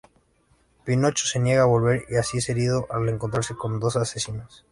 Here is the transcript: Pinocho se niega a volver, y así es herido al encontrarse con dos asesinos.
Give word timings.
Pinocho 0.85 1.27
se 1.27 1.37
niega 1.37 1.61
a 1.61 1.65
volver, 1.67 2.05
y 2.09 2.15
así 2.15 2.39
es 2.39 2.49
herido 2.49 2.87
al 2.89 3.07
encontrarse 3.07 3.53
con 3.55 3.79
dos 3.79 3.97
asesinos. 3.97 4.59